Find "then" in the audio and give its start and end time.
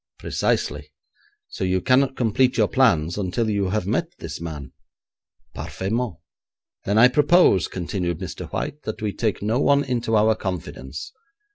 6.85-6.97